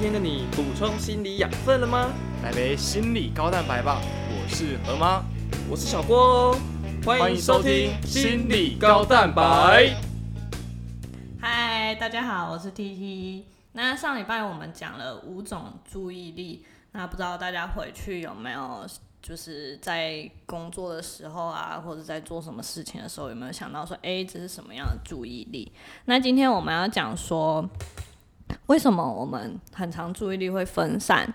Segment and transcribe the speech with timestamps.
[0.00, 2.10] 天的你补充心理养分了吗？
[2.42, 4.00] 来杯心理高蛋白吧！
[4.30, 5.22] 我是何妈，
[5.68, 6.58] 我是小郭哦，
[7.04, 9.94] 欢迎收听心理高蛋白。
[11.38, 13.44] 嗨，大家好，我是 T T。
[13.72, 18.86] 那上礼拜我们讲了五种注意力，那不知道大家回去有没有
[19.20, 25.70] 就是在工作的时候啊，或者在做什么事情的时候，有没有想到说，哎，这是什么样的注意力？
[26.06, 27.68] 那今天我们要讲说，
[28.66, 31.32] 为什么我们很长注意力会分散？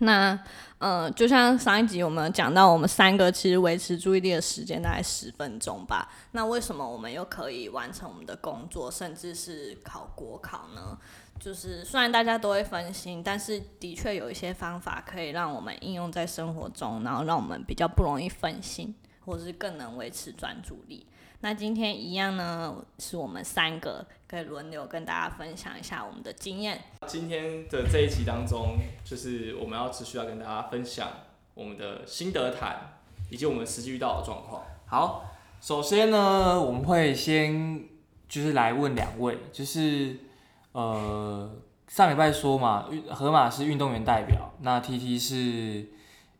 [0.00, 0.38] 那，
[0.78, 6.06] 呃，就像上一集我们讲到，我们三个其实维持注意力的时间大概十分钟吧。
[6.32, 10.98] 那为什么我们又可以完成我们的工作，甚至是考国考呢？
[11.40, 21.06] 就是虽然大家都会分心，但是的确有一些方法可以让我们应用在生活中，然后让我们比较不容易分心，或是更能维持专注力。
[21.40, 26.82] 那今天一样呢，是我们三个可以轮流跟大家分享一下我们的经验。
[27.06, 31.08] 今天的这一集当中，就是我们要持续要跟大家分享
[31.54, 32.98] 我们的心得谈，
[33.30, 34.62] 以及我们实际遇到的状况。
[34.86, 35.24] 好，
[35.60, 37.84] 首先呢，我们会先
[38.28, 40.16] 就是来问两位，就是
[40.72, 41.54] 呃
[41.86, 45.86] 上礼拜说嘛，运河马是运动员代表，那 T T 是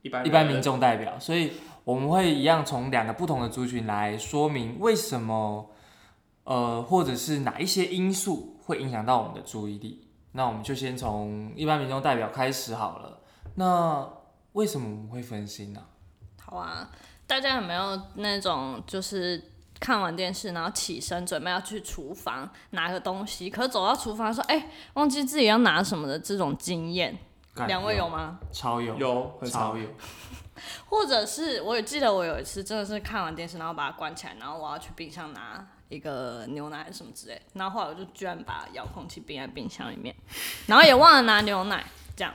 [0.03, 1.53] 一般一般民众代表，所以
[1.87, 5.71] 我们会一样从两个不同的族群来说明为什么，
[6.43, 10.05] 呃，或者是哪一些因素会影响到我们的注意力。
[10.33, 13.21] 那我们就先从一般民众代表开始好了。
[13.55, 14.05] 那
[14.55, 15.81] 为什么我们会分心呢、
[16.43, 16.91] 好啊，
[17.25, 19.41] 大家有没有那种就是
[19.79, 27.17] 看完电视，然后起身准备要去厨房拿个东西，可是走到厨房说，哎、忘记自己要拿什么的这种经验？
[27.69, 28.41] 两位有吗？
[28.51, 29.89] 超有，有很超有。
[30.87, 40.15] 或者是我也记得我有一次真的是看完电视，然后把它关起来，然后我要去冰箱拿一个牛奶什么之类，然后后来我就居然把遥控器冰在冰箱里面，
[40.67, 41.85] 然后也忘了拿牛奶，
[42.17, 42.33] 这样。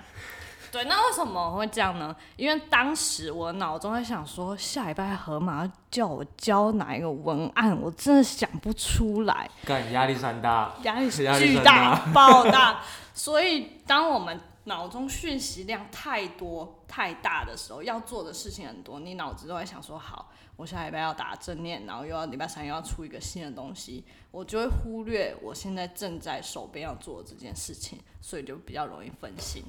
[0.71, 2.15] 对，那为什么我会这样呢？
[2.37, 9.49] 因为当时我脑中在想说，下礼拜河马叫我交哪一个文案，我真的想不出来。
[9.65, 11.63] 干压力山大，压力山巨大
[12.05, 12.79] 大，爆大。
[13.13, 29.63] 所以，当我们脑中讯息量太多、太大的时候，要做的事情很多，你脑子都在想说：好，我下礼拜要打正念，然后又要礼拜三又要出一个新的东西，我就会忽略我现在正在手边要做的这件事情，所以就比较容易分心。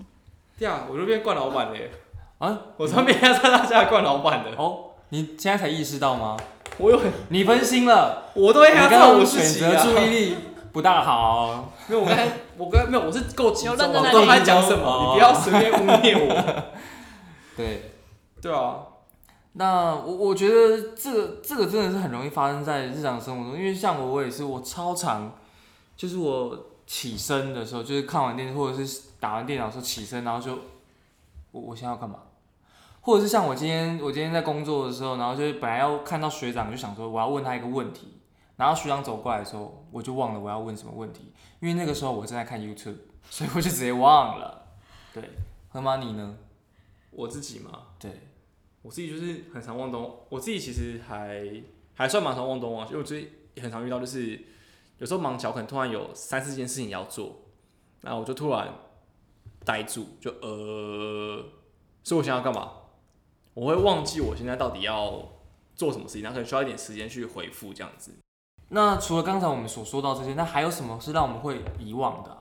[0.58, 1.91] 对啊我就变冠老板嘞，
[2.38, 6.36] 啊，我上面要在大家冠老板的，哦，你现在才意识到吗？
[6.78, 9.82] 我有很，你分心了，我都会你刚压到我刚选择自己啊。
[9.82, 10.36] 注意力
[10.72, 11.72] 不大好。
[11.88, 16.62] 因为，我刚才我跟没有，我是够集中，有认真在我都在讲什么，哦你不要随便污蔑我。
[17.56, 17.92] 对，
[18.40, 18.76] 对啊，
[19.52, 25.32] 那我我觉得这个这个真的是很容易发生在日常生活中，因为像我，我也是，我超常，
[25.96, 30.52] 就是我起身的时候，就是看完电视或者是打完电脑时候起身，然后就
[31.50, 32.16] 我我现在要干嘛？
[33.02, 38.20] 或者是像我今天我今天在工作的时候，然后就是本来要看到学长，就想说我要问他一个问题，
[38.56, 42.97] 然后学长走过来的时候，我就忘了我要问什么问题，因为那个时候我正在看 YouTube，
[43.30, 44.66] 所以我就直接忘了。
[45.12, 45.22] 对，
[45.69, 46.36] 河马你呢？
[47.10, 48.10] 我自己嘛，对，
[48.81, 51.62] 我自己就是很常忘东，我自己其实还
[51.94, 54.41] 还算蛮常忘东忘西，因为我最也很常遇到，就是
[54.98, 57.42] 有时候忙脚可能突然有三四件事情要做，
[58.00, 58.72] 然后我就突然
[59.64, 61.44] 呆住，就呃，
[62.02, 62.72] 所以我想要干嘛？
[63.52, 65.28] 我会忘记我现在到底要
[65.76, 68.14] 做什么事情，然后可能需要一点时间去回复这样子。
[68.75, 72.38] 那除了刚才我们所说到这些，那还有什么是让我们会遗忘的啊、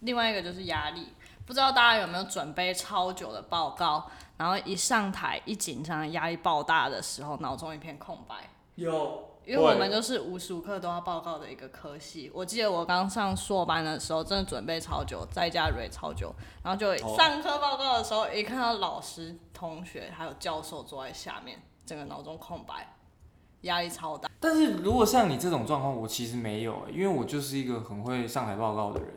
[0.00, 1.14] 另外一个就是压力，
[1.46, 8.34] 不知道大家有没有准备超久的报告，然后一上台一紧张、压力爆大的时候，脑中一片空白。
[8.74, 12.30] 有，因为我们就是无时无刻都要报告的一个科系。
[12.34, 17.16] 我记得我刚上硕班的时候，真的准备超久，在家蕊超久，然后就哦。
[17.16, 22.96] 上课报告的时候，一看到老师、同学还有教授坐在下面，整个脑中空白，
[23.62, 24.28] 压力超大。
[24.40, 29.08] 但是如果像你这种状况，我其实没有、因为我就是一个很会上台报告的人。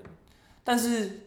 [0.64, 1.22] 但是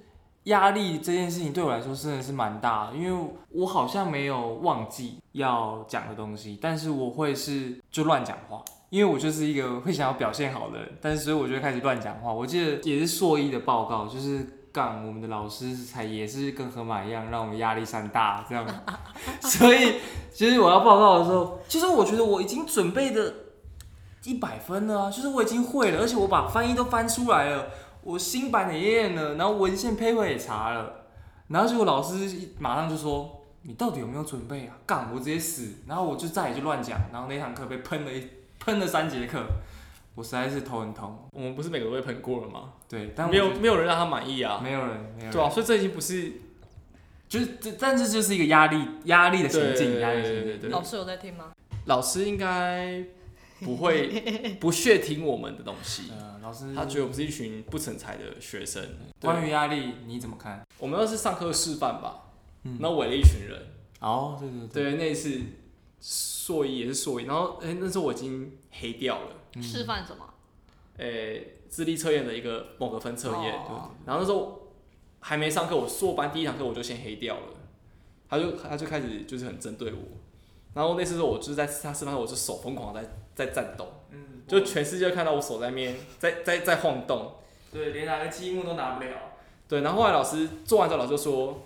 [0.44, 12.32] 压力这件事情对我来说真的是蛮大，因为我好像没有忘记要讲的东西，但是我会是就乱讲话，因为我就是一个会想要表现好的人，但是所以我就开始乱讲话。
[12.32, 18.66] 我记得也是硕一的报告，就是杠我们的老师才也是跟河马一样，让我们压力山大这样，
[19.40, 20.00] 所以
[20.32, 23.32] 其实我要报告的时候，其实我觉得我已经准备的
[24.24, 27.68] 一百分了啊，就是我已经会了，而且我把翻译都翻出来了，
[28.02, 31.04] 我新版也验了，然后文献 paper 也查了，
[31.46, 32.28] 然后结果老师
[32.58, 34.74] 马上就说你到底有没有准备啊？
[34.84, 38.26] 杠，我直接死，然后我就再也就乱讲，然后那堂课被喷了一
[38.58, 39.40] 喷了三节课，
[40.14, 41.28] 我实在是头很痛。
[41.32, 42.74] 我们不是每个都被喷过了吗？
[42.88, 44.60] 对，但我没有没有人让他满意啊。
[44.62, 45.32] 没有人，没有人。
[45.32, 46.32] 对啊，所以这已经不是
[47.28, 50.44] 就是这，但这就是一个压力压力的情境，对压力的情境。
[50.44, 51.52] 对对对老师有在听吗？
[51.86, 53.04] 老师应该
[53.60, 58.82] 不会 不屑听我们的东西，呃，老师，他觉得我们是一群不成才的学生。
[59.20, 60.64] 对，关于压力你怎么看？
[60.78, 62.30] 我们要是上课示范吧，
[62.62, 63.60] 嗯然后围了一群人，
[64.00, 65.40] 哦，对对对，对，那一次
[66.00, 70.24] 硕一也是硕一，然后哎、那时候我已经黑掉了，嗯示范什么？
[70.98, 74.68] 诶、智力测验的一个某个分测验，哦然后那时候
[75.20, 77.42] 还没上课，我硕班第一堂课我就先黑掉了，
[78.28, 79.98] 他就他就开始就是很针对我，
[80.74, 83.02] 然后那次时候我就是在他示范的时候，我就手疯狂地
[83.34, 87.32] 在在颤抖，嗯，就全世界看到我手在面在 在在晃动，
[87.72, 89.10] 对，连拿个积木都拿不了。
[89.66, 91.60] 对，然后后来老师做完之后，老师就说。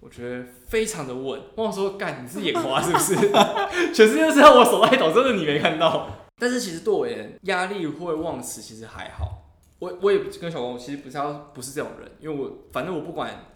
[0.00, 3.14] 我觉得非常的稳，我想说，干你是眼花是不是？
[3.94, 6.06] 全世界都知道我手在抖，真的你没看到。
[6.38, 9.42] 但是其实对我而言，压力会忘词其实还好。
[9.78, 13.52] 我我也跟小光，我其实不是要不是这种人，因为我反正我不管，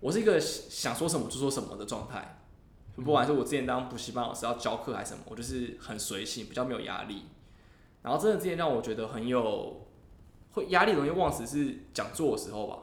[0.00, 2.38] 我是一个想说什么就说什么的状态。
[2.94, 7.22] 不管是我之前当补习班老师要教课还是什么，我就是很随性，比较没有压力。
[8.02, 9.86] 然后真的之前让我觉得很有
[10.50, 12.78] 会压力容易忘词是讲座的时候吧，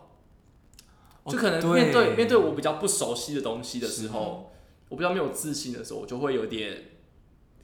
[1.28, 4.52] 就可能面对面对我比较不熟悉的东西的时候，
[4.88, 6.89] 我比较没有自信的时候，我就会有点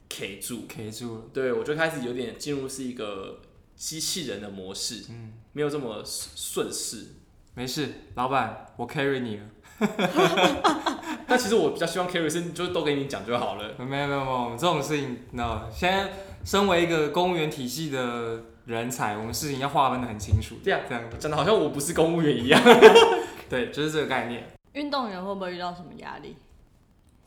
[0.10, 3.42] K 住，K 住了，对我就开始有点进入是一个
[3.76, 7.08] 机器人的模式，嗯，没有这么顺势。
[7.54, 9.44] 没事，老板，我 carry 你了。
[11.28, 13.74] 但其实我比较希望 carry 是就是都给你讲就好了。
[13.80, 15.70] 没有没有没有，我们这种事情，no。
[15.72, 16.12] 现在
[16.44, 20.56] 身为一个公务员体系的人才，我们事情要划分的很清楚。
[20.64, 22.62] 这样这样，讲的好像我不是公务员一样。
[23.50, 24.48] 对，就是这个概念。
[24.74, 26.36] 运动员会不会遇到什么压力？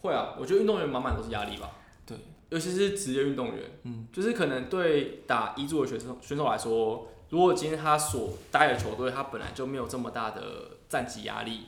[0.03, 1.71] 会啊，我觉得运动员满满都是压力吧。
[2.09, 2.17] 对，
[2.49, 11.67] 尤其是职业运动员，嗯，就是可能对打一组的选手选手来说，如果今天他所待的球队他本来就没有这么大的战绩压力，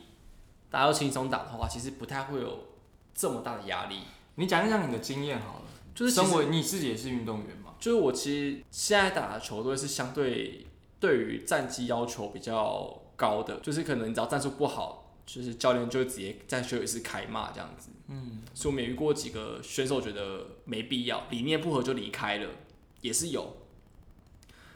[0.71, 2.65] 大家都轻松打的话，其实不太会有
[3.13, 3.99] 这么大的压力。
[4.35, 5.65] 你讲一讲你的经验好了。
[5.93, 7.73] 就是身为你自己也是运动员嘛？
[7.77, 10.65] 就是我其实现在打的球队是相对
[11.01, 17.89] 对于战绩要求比较高的，就是可能你只要战术不好，就是教练就会直接在休息室开骂这样子。
[18.13, 22.49] 嗯，所以我们也遇过几个选手觉得没必要，理念不合就离开了，
[22.99, 23.55] 也是有。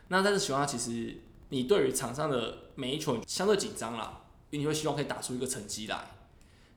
[0.08, 1.18] 那在这情况下，其实
[1.50, 4.22] 你对于场上的每一球相对紧张啦，
[4.52, 6.12] 因为你会希望可以打出一个成绩来。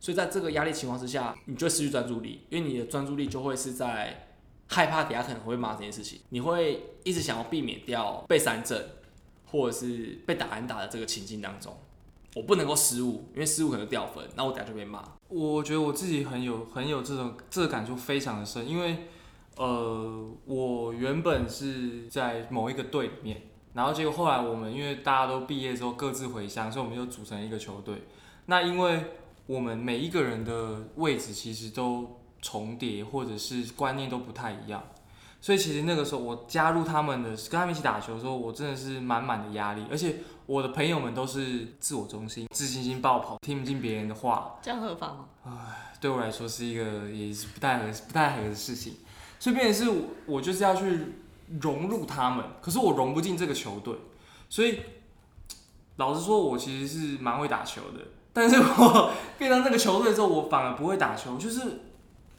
[0.00, 4.28] 所以在这个压力情况之下，你就会失去专注力，因为你的专注力就会是在
[4.66, 8.90] 害怕底下可能会骂这件事情，你会一直想要避免掉被三振
[9.46, 11.76] 或者是被打安打的这个情境当中。
[12.38, 15.02] 我不能够失误，因为失误可能掉分，那我等下就被骂。
[15.26, 19.08] 我觉得我自己很有很有这种这个感触非常的深，因为
[19.56, 23.43] 呃，我原本是在某一个队里面，
[23.75, 28.05] 然后结果后来我们因为大家都毕业之后各自回乡，所以我们就组成一个球队。
[28.46, 29.00] 那因为
[29.46, 34.81] 我们每一个人的位置其实都重叠，或者是观念都不太一样，
[35.40, 45.61] 所以其实那个时候我加入他们的，跟他们一起打球的时候，我真的是满满的压力，而且我的朋友们都是自我中心、自信心爆棚，听不进别人的话，这样合法吗？
[46.00, 48.96] 对我来说是一个也是不太合不太合的事情，
[49.38, 51.14] 所以变成是我我就是要去
[51.61, 53.94] 融入他们，可是我融不进这个球队，
[54.49, 54.81] 所以
[55.96, 61.60] 老实说，我其实是蛮会打球的，但是我 变成这个球队之后，我反而不会打球，就是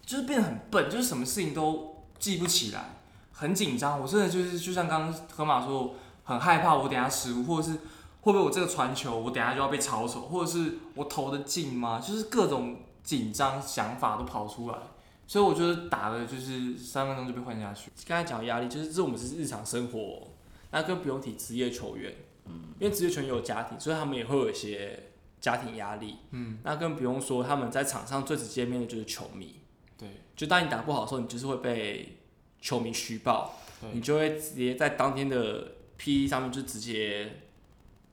[0.05, 2.98] 就是变得很笨，就是什么事情都记不起来，
[3.39, 7.79] 很紧张，我真的就是就像刚刚河马说，很害怕我等下失误，或者是
[8.19, 12.01] 会不会我这个传球我等下就要被抄手，或者是我投的进吗？
[12.05, 14.77] 就是各种紧张想法都跑出来，
[15.25, 17.89] 所以我觉得打了就是三分钟就被换下去。
[18.05, 20.27] 刚才讲的压力，就是这我们是日常生活，
[20.72, 22.13] 那更不用提职业球员，
[22.46, 29.62] 嗯因为职业球员有家庭，所以他们也会有一些家庭压力，嗯，那更不用说他们在场上最直接面对就是球迷，
[29.98, 32.18] 对就当你打不好的时候，你就是会被
[32.61, 33.53] 球迷虚报，
[33.93, 37.41] 你就会直接在当天的 P E 上面就直接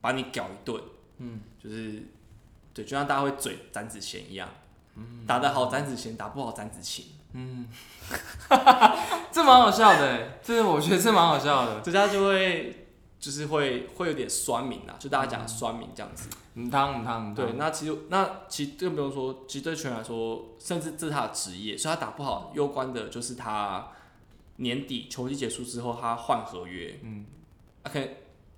[0.00, 0.80] 把你屌一顿，
[1.18, 2.02] 嗯，就是
[2.72, 4.48] 对，就像大家会嘴詹子贤一样，
[5.26, 7.06] 打得好詹子贤，打不好詹子晴。
[7.32, 7.68] 嗯，
[9.30, 11.80] 这蛮好笑的欸，这我觉得这蛮好笑的。
[11.80, 12.86] 大家就会
[13.20, 16.28] 就是会会有点酸民啊，就大家讲酸民这样子。
[16.54, 16.70] 嗯。
[16.70, 23.88] 汤嗯汤对，那其实那其实更不用说，其实对球员来说，甚至这是他的职业，所以他打不好，攸关的就是他
[24.56, 27.26] 年底球季结束之后他换合约，嗯，
[27.82, 28.08] 啊，可能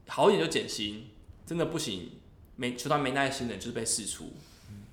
[0.08, 1.08] 好一点就减薪，
[1.46, 2.12] 真的不行，
[2.56, 4.32] 没球团没耐心的就是被释出。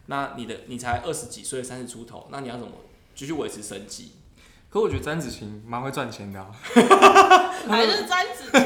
[0.07, 2.71] 那你的你才二十几岁，三十出头，那你要怎么
[3.15, 4.11] 继续维持生计？
[4.69, 6.51] 可我觉得詹子晴蛮会赚钱的、啊，
[7.67, 8.65] 还是詹子晴？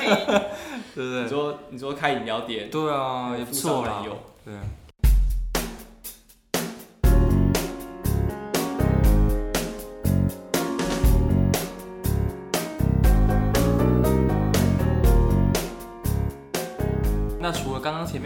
[0.96, 1.24] 对不对？
[1.24, 4.04] 你说你说开饮料店，对啊，也不错啦
[4.44, 4.64] 对啊。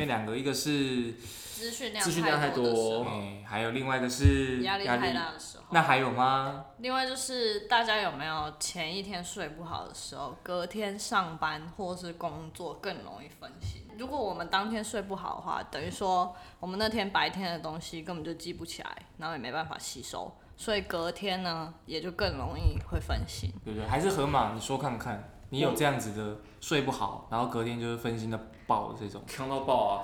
[0.06, 3.06] 面两个，一个是资讯量资讯量太多
[3.46, 5.64] 还有另外一个是压力太大的时候。
[5.70, 6.66] 那还有吗？
[6.80, 13.82] 另外就是大家有没有前一天睡不好的时候，隔天上班或是工作更容易分心？
[13.98, 23.52] 如果我们当天睡不好的话，等于说我们那天白天的东西根本就记不起来，然后也没办法吸收，所以隔天呢也就更容易会分心。
[23.64, 23.88] 对不对？
[23.88, 30.04] 还是河马，你说看看，你有这样子的睡不好，然后隔天就是分心的爆的这种，强到爆啊！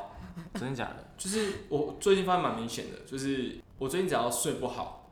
[0.55, 1.07] 真的假的？
[1.17, 5.09] 就是我最近发现蛮明显的，就是我最近只要睡不好，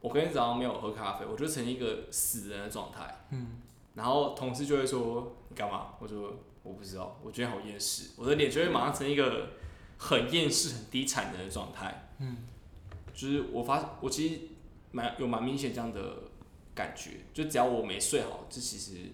[0.00, 3.24] 我隔天早上没有喝咖啡，我就成一个死人的状态。
[3.30, 3.60] 嗯，
[3.94, 5.94] 然后同事就会说你干嘛？
[6.00, 6.32] 我说
[6.64, 9.50] 我不知道，我觉得好厌世，我的脸就会马上成一个
[9.96, 12.10] 很厌世、很低产的状态。
[12.18, 12.38] 嗯，
[13.14, 14.40] 就是我发我其实
[14.90, 16.16] 蛮有蛮明显这样的
[16.74, 19.12] 感觉，就只要我没睡好，这其实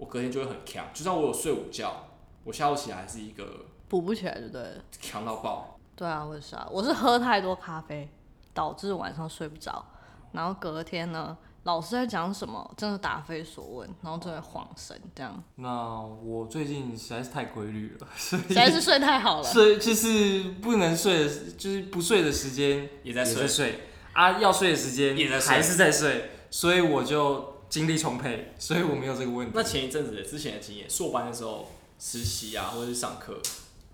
[0.00, 1.94] 我隔天就会很强，就算我有睡午觉，
[2.42, 4.82] 我下午起来还是一个补不起来就对了。
[4.98, 5.78] 强到爆。
[5.94, 8.08] 对啊，我也是啊，我是喝太多咖啡，
[8.54, 9.84] 导致晚上睡不着，
[10.32, 19.44] 然后隔天呢，老师在讲什么，真的答非所问，然后真的晃神，这样那我最近实在是太规律了，所以实在是睡太好了。
[19.44, 21.28] 睡就是不能睡的，
[21.58, 23.80] 就是不睡的时间也在睡在睡
[24.14, 29.52] 啊，要睡的时间也在睡还是在睡，所以我就精力充沛，所以我没有这个问题。
[29.54, 31.66] 那前一阵子之前的经验，硕班的时候
[31.98, 33.40] 实习啊，或者是上课，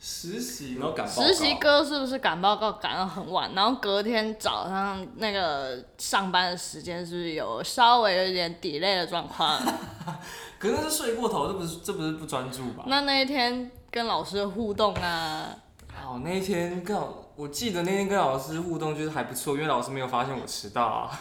[0.01, 9.61] 实习然后赶报告实习哥是不是赶报告赶到很晚，然后隔天早上那个上班的时间是不是有稍微有一点 delay 的状况？
[10.59, 12.85] 可能是睡过头，这不是这不是不专注吧？
[12.87, 15.55] 那那一天跟老师的互动啊，
[16.03, 21.21] 哦，那一天跟老，我记得那天跟老师互动就是还不错，因为老师没有发现我迟到啊，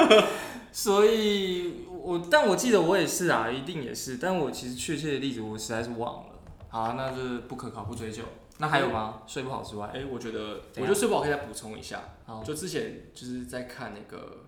[0.72, 6.24] 所以我但我记得我也是啊，一定也是，但我其实确切的例子我实在是忘了。
[6.68, 8.22] 好，那就是不可考不追究。
[8.58, 9.22] 那还有吗？
[9.26, 12.00] 睡不好之外哎、，我觉得，我觉得睡不好可以再补充一下。
[12.24, 14.44] 好就之前就是在看那个，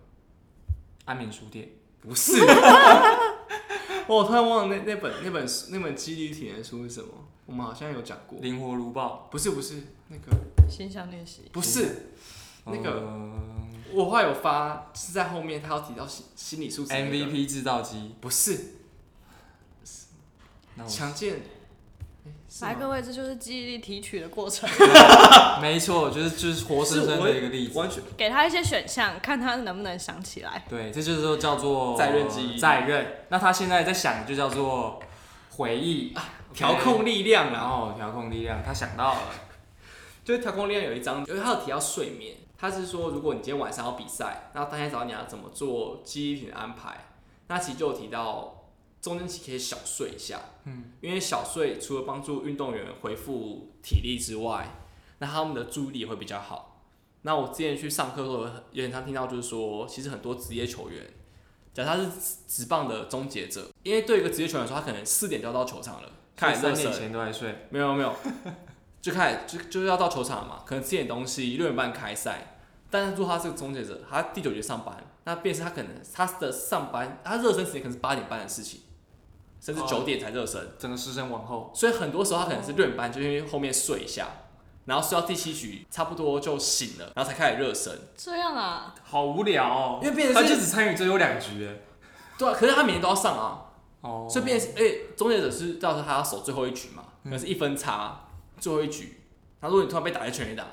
[1.05, 1.69] 安眠书店。
[2.01, 2.33] 不是，
[4.07, 7.09] 我突然忘了那那本那本书那本激励体验书是什么？
[7.47, 10.37] 我们好像有讲过，灵活如豹，不是不是那个。
[10.69, 11.43] 形象练习。
[11.53, 12.11] 不是，
[12.65, 17.15] 那个嗯我后来有发是在后面，他要提到心心理素质、那个。
[17.15, 18.59] MVP 制造机，不是。
[20.77, 21.35] 那我强健，
[22.25, 22.71] 哎是吗？
[22.71, 24.69] 来，各位，这就是记忆力提取的过程。
[25.61, 27.79] 没错，就是就是活生生的一个例子。
[27.79, 28.03] 完全。
[28.17, 30.65] 给他一些选项，看他能不能想起来。
[30.69, 32.59] 对，这就是说叫做在任记忆。
[32.59, 33.07] 在任。
[33.29, 35.01] 那他现在在想的就叫做
[35.51, 36.15] 回忆
[36.55, 37.59] 调控力量啦。
[37.61, 39.21] 然后调控力量，他想到了。
[40.25, 47.09] 就是调控力量有一章，因为他有提到睡眠，他是说如果你今天晚上要比赛，然后当天早上你要怎么做记忆体的安排，
[47.49, 48.71] 那其实就有提到
[49.03, 54.71] 中间期可以小睡一下，嗯，因为小睡除了帮助运动员恢复体力之外，
[55.19, 56.81] 那他们的注意力也会比较好。
[57.21, 61.05] 那我之前去上课的时候，有点常听到就是说，其实很多职业球员，
[61.75, 62.09] 假如他是
[62.49, 68.15] 职棒的终结者，因为对一个职业球员来说，他可能四点就要到球场了，开始热身三点，前都在睡，没有没有，
[69.01, 72.57] 就开始就就是要到球场了嘛，可能吃点东西，六点半开赛。
[72.91, 78.83] 但是如果他是个终结者，他第九节上班，那便是他可能他的上班，他热身时间可能是八点半的事情，
[79.61, 81.73] 甚至哦九点才热身，整个时针往后。
[81.75, 84.29] 所以很多时候他可能是六点半就因为后面睡一下，
[84.85, 87.93] 然后睡到第七局差不多就醒了，然后才开始热身。
[88.17, 91.75] 这样啊，好无聊哦，因为变成他就只参与最后两局哎。
[92.39, 93.64] 对啊，可是他每天都要上啊，
[94.05, 94.83] 哦，所以变哎，
[95.17, 98.29] 终结者是到时候他要守最后一局嘛，可能是一分差，
[98.61, 99.15] 最后一局。
[99.61, 100.67] 然后如果你突然被打在全垒打，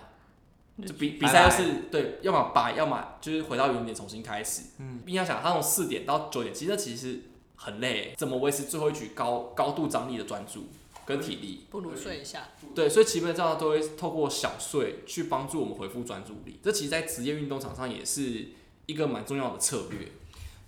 [0.85, 4.63] 就比比赛就是对，要么白，要么就是回到原点重新开始。
[4.79, 7.21] 嗯，并要想，他从四点到九点，其实这其实
[7.55, 10.65] 很累，怎么维持最后一局高高度张力的专注
[11.05, 11.67] 跟体力？
[11.69, 12.49] 不如睡一下。
[12.75, 16.59] 对，所以基本上都会透过小睡去帮助我们恢复专注力。
[16.61, 18.47] 这其实，在职业运动场上也是
[18.87, 20.11] 一个蛮重要的策略。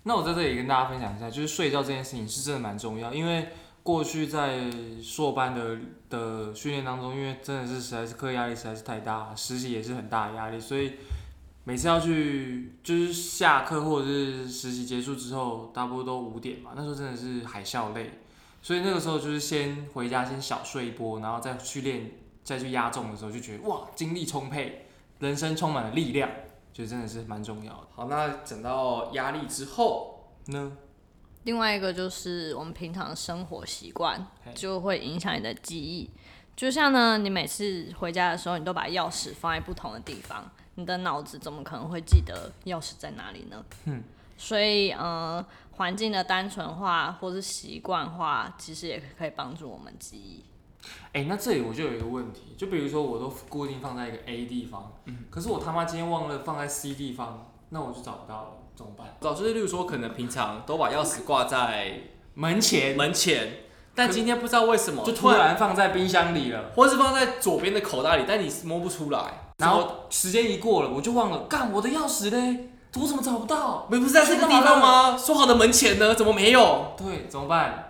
[0.04, 3.48] 那我在这里跟大家分享一下，就是睡觉这件事情是真的蛮重要，因为
[3.84, 4.60] 过去在
[5.02, 5.78] 硕班的
[6.10, 10.94] 的训练当中，因为真的是实在是课业压力实在是太大，实习也是很大的压力，所以
[11.64, 18.20] 每次要去就是下课或者是实习结束之后，差不多都五点嘛，那时候真的是海啸累，
[18.62, 22.12] 所以那个时候就是先回家先小睡一波，然后再去练，
[22.44, 24.86] 再去压重的时候就觉得哇精力充沛，
[25.20, 26.30] 人生充满了力量，
[26.74, 27.88] 就真的是蛮重要的。
[27.96, 30.76] 好，那讲到压力之后，呢？
[31.44, 34.26] 另外一个就是我们平常的生活习惯
[34.56, 36.10] 就会影响你的记忆。
[36.56, 43.66] 就像呢，你每次回家的时候，你都把钥匙放在不同的地方，你的脑子怎么可能会记得钥匙在哪里呢？
[43.86, 44.02] 嗯，
[44.38, 50.44] 所以呃，环境的单纯化或是习惯化，其实也可以帮助我们记忆。
[51.14, 54.92] 哎、那这里我就有一个问题，就比如说我都固定放在一个 A 地方，
[55.30, 59.16] 可是我他妈今天忘了放在 C 地方，那我就找不到了，怎么办？
[59.22, 62.00] 早就是例如说，可能平常都把钥匙挂在
[62.34, 73.88] 门前门前，但今天不知道为什么就突然放在冰箱里了，或是放在左边的口袋里，但你摸不出来，然后时间一过了，我就忘了，干我的钥匙嘞，我怎么找不到？
[73.92, 75.16] 没不是在这个地方吗？
[75.16, 76.16] 说好的门前呢？
[76.16, 76.94] 怎么没有？
[76.98, 77.83] 对，怎么办？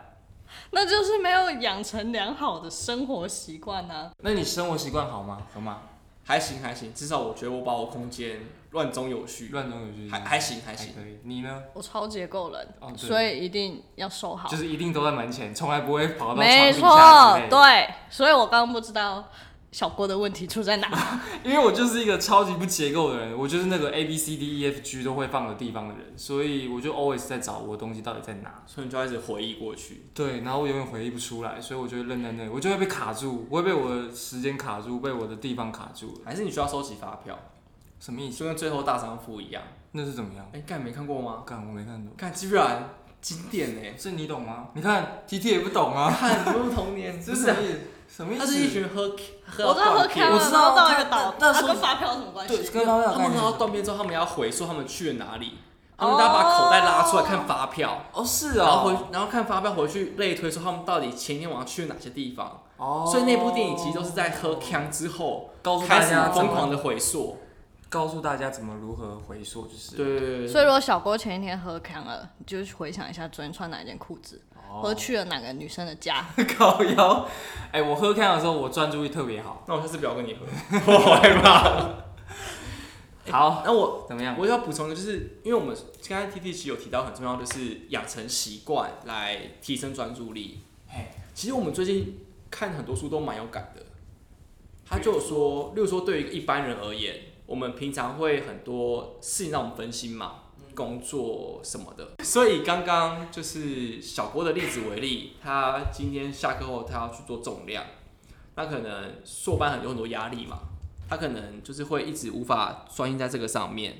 [0.75, 4.11] 那就是没有养成良好的生活习惯啊呢。
[4.19, 5.43] 那你生活习惯好吗？
[5.53, 5.81] 好吗？
[6.25, 8.39] 还行还行，至少我觉得我把我空间
[8.71, 10.93] 乱中有序，乱中有序，还还行还行。
[10.95, 11.19] 还可以。
[11.23, 11.63] 你呢？
[11.73, 14.47] 我超结构人，哦所以一定要收好。
[14.47, 17.37] 就是一定都在门前，从来不会跑到没错。
[17.49, 19.25] 对，所以我刚刚不知道
[19.73, 20.87] 小郭的问题出在哪。
[21.43, 28.63] 因为我就是一个超级不结构的人，我就是那个 A B C D E F G 都会放的地方的人，所以我就 always 在找我的东西到底在哪。
[28.67, 30.05] 所以你就开始回忆过去。
[30.13, 36.21] 对，然后我永远回忆不出来，所以我就会愣在那里，我就会被卡住，我会被我的时间卡住，被我的地方卡住。
[36.23, 37.37] 还是你需要收集发票，
[37.99, 38.37] 什么意思？
[38.37, 39.63] 就跟最后大商铺一样。
[39.93, 40.47] 那是怎么样？
[40.53, 41.43] 哎、干没看过吗？
[41.45, 42.13] 干，我没看懂。
[42.15, 42.89] 看，居然
[43.21, 44.69] 经典呢、这你懂吗？
[44.73, 48.45] 你看 T T 也不懂啊，看，你们童年，是不是什么意思？
[48.45, 50.27] 他是一群喝喝我知道喝到断片。
[50.27, 52.55] 康了，我知道然后到一个岛，那那时候它跟发票有什么关系？
[52.55, 52.71] 对，系？
[52.71, 55.57] 跟发票他们喝到断片之后，他们要回溯他们去了哪里，
[55.97, 62.61] 他们大家把口袋拉出来看发票，哦，是然后回哦，然后看发票回去类推说他们到底前一天晚上去了哪些地方。
[62.77, 67.37] 哦，所以那部电影其实都是在喝康之后告诉大开始家疯狂的，的回溯。
[67.89, 69.95] 告诉大家怎么如何回溯，就是。
[69.95, 70.47] 对对对对。
[70.47, 76.25] 所以如果小郭前一天喝康了，你就回想一下昨天穿哪一件裤子，哦或者去了哪个女生的家。
[76.57, 77.27] 高腰。
[77.71, 79.63] 哎、我喝看的时候，我专注力特别好。
[79.67, 80.45] 那我下次不要跟你喝，
[80.93, 82.03] 我好害怕。
[83.31, 84.35] 好，那我怎么样？
[84.37, 85.75] 我要补充的就是，因为我们
[86.07, 90.59] 刚才 T T 其实有提到很重要，就是养成习惯来提升专注力。
[90.87, 92.19] 嘿，其实我们最近
[92.51, 93.81] 看很多书都蛮有感的，
[94.85, 100.35] 他就说，例如说对于一般人而言，我们平常会很多事情让我们分心嘛，
[100.75, 102.23] 工作什么的。
[102.23, 107.83] 所以刚刚就是小郭的例子为例，他今天下课后他要去做重量，
[108.55, 110.59] 那可能硕班很有很多压力嘛，
[111.09, 113.97] 他可能就是会一直无法专心在这个上面。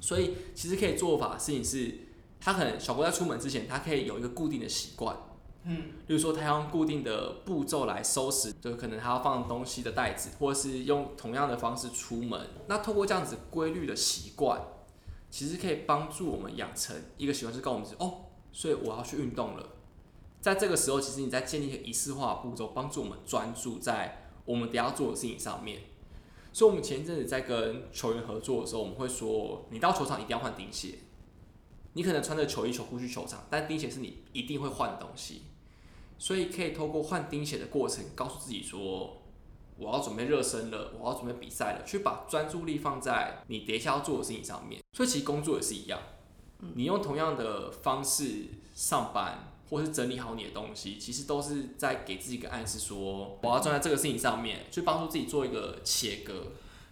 [0.00, 1.94] 所以其实可以做法的事情是，
[2.40, 5.16] 他可能小郭在出门之前，他可以有一个固定的习惯。
[5.64, 5.76] 嗯
[6.08, 12.40] 例如说，他要用固定的步骤来收拾，就可能他要放东西的袋子，或者是用同样的方式出门。
[12.66, 14.60] 那透过这样子规律的习惯，
[15.32, 19.66] 其实可以帮助我们养成一个习惯，就是告诉我们是哦，所以我要去运动了。
[20.42, 25.80] 在这个时候，其实你在建立一个仪式化的步骤，帮助我们专注在我们等下要做的事情上面。
[26.52, 30.98] 所以，我们前一阵子在跟球员合作的时候，我们会说，你到球场一定要换钉鞋。
[31.94, 35.44] 你可能穿着球衣球裤去球场，但钉鞋是你一定会换的东西。
[36.18, 39.21] 所以可以透过换钉鞋的过程，告诉自己说，
[39.82, 44.80] 我要准备热身了，我要准备比赛了，去把专注力放在你等一下要做的事情上面。
[44.92, 45.98] 所以其实工作也是一样，
[46.74, 56.34] 你用同样的方式上班，或是整理好你的东西，其实都是在给自己一个暗示说，我要专在这个事情上面，去帮助自己做一个切割。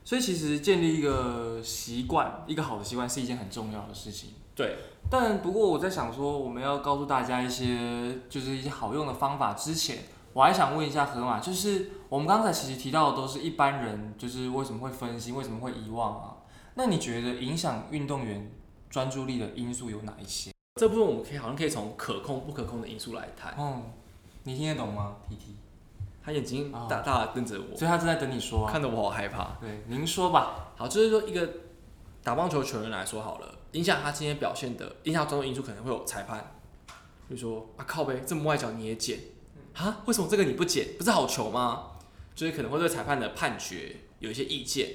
[0.02, 4.30] 所以其实建立一个习惯，一个好的习惯是一件很重要的事情。
[4.56, 4.76] 对，
[5.10, 16.36] 但不过我在想说，我们要告诉大家一些就是一些好用的方法之前，我还想问一下河马，就是我们刚才其实提到的都是一般人，就是为什么会分心，为什么会遗忘啊？
[16.74, 18.50] 那你觉得影响运动员
[18.88, 20.52] 专注力的因素有哪一些？
[20.80, 23.54] 这部分我们可以好像可以从可控不可控的因素来谈。
[23.58, 23.82] 嗯，
[24.44, 25.56] 你听得懂吗？T T，
[26.24, 28.72] 他眼睛哦大大的瞪着我，所以他正在等你说啊。
[28.72, 29.56] 看得我好害怕。
[29.60, 30.68] 对，您说吧。
[30.76, 31.46] 好，就是说一个
[32.22, 36.52] 打棒球球员来说好了，影响他今天表现的影响专注因素可能会有裁判，
[37.28, 39.18] 比如说啊靠呗，这么外角你也捡
[39.80, 40.02] 啊？
[40.06, 40.88] 为什么这个你不捡？
[40.98, 41.92] 不是好球吗？
[42.34, 44.88] 就是可能会对裁判的判决有一些意见，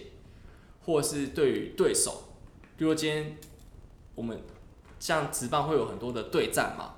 [0.85, 2.23] 或是对于对手，
[2.77, 3.37] 比如说今天
[4.15, 4.41] 我们
[4.99, 6.95] 像职棒会有很多的对战嘛，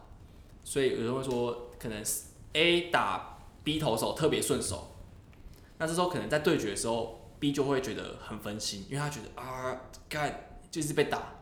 [0.64, 2.04] 所以有人会说可能
[2.54, 4.96] A 打 B 投手特别顺手，
[5.78, 11.36] 那这时候可能在对决的时候，B 就会觉得很分心，因为他觉得啊，干就是被打，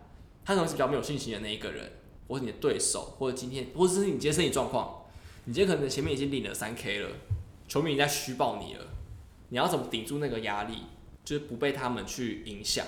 [0.44, 1.92] 他可能是比较没有信心的那一个人，
[2.28, 5.05] 或者你的对手，或者今天，或者是你今天身体状况，
[5.46, 7.10] 你今天可能前面已经领了三 K 了，
[7.68, 8.86] 球迷已经在虚报你了，
[9.50, 10.84] 你要怎么顶住那个压力，
[11.24, 12.86] 就是不被他们去影响。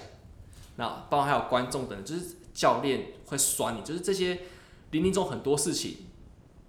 [0.76, 4.40] 那包括还有观众等，就是教练会酸你，就是这些
[4.92, 5.98] 林林中很多事情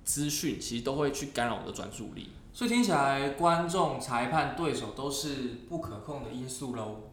[0.05, 2.31] 资讯，其实都会去干扰我的专注力。
[2.53, 7.11] 所以听起来，观众、裁判、对手都是不可控的因素喽。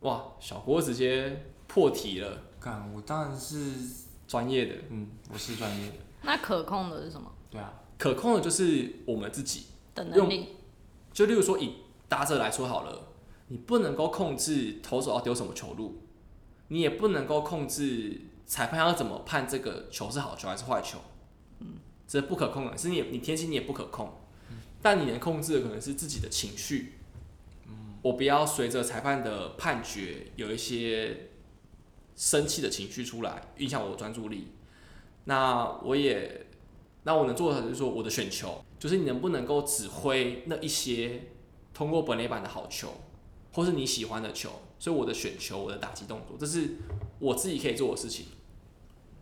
[0.00, 3.74] 哇，小郭直接破题了，干，我当然是，
[4.26, 4.74] 专业的。
[4.88, 10.56] 嗯，我是专业的，那可控的是什么对啊，可控的就是我们自己，的能力？
[11.12, 11.74] 就例如说以
[12.08, 13.08] 打者来说好了，
[13.48, 16.00] 你不能够控制投手要丢什么球路，
[16.68, 20.98] 你也不能够控制裁判要怎么判这个球是好球还是坏球，
[21.58, 21.74] 嗯，
[22.08, 24.10] 这是不可控的，是你你天气你也不可控，
[24.80, 26.94] 但你能控制的可能是自己的情绪，
[27.68, 31.28] 嗯，我不要随着裁判的判决有一些
[32.16, 34.52] 生气的情绪出来，影响我的专注力，
[35.24, 36.46] 那我也。
[37.04, 41.28] 那我能做的就是说，我的选球，就是你能不能够指挥那一些
[41.72, 42.92] 通过本垒板的好球，
[43.52, 44.50] 或是你喜欢的球。
[44.78, 46.76] 所以我的选球，我的打击动作，这是
[47.18, 48.28] 我自己可以做的事情。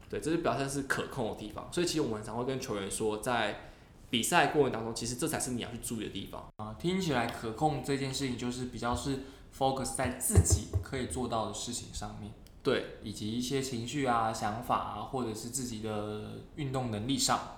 [0.09, 1.69] 对，这是表现是可控的地方。
[1.73, 3.73] 所以其实我们常会跟球员说，在
[4.09, 6.47] 比赛过程当中，其实这才是你要去注意的地方。
[6.59, 17.58] 啊，听起来可控这件事情就是比较是 focus 在自己可以做到的事情上面，对，以及一些情绪啊、想法啊，或者是自己的运动能力上。